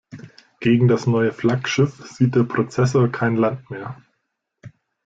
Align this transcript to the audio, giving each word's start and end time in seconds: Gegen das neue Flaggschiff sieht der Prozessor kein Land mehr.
Gegen 0.59 0.87
das 0.87 1.05
neue 1.05 1.31
Flaggschiff 1.31 2.07
sieht 2.09 2.33
der 2.33 2.41
Prozessor 2.41 3.11
kein 3.11 3.35
Land 3.35 3.69
mehr. 3.69 4.01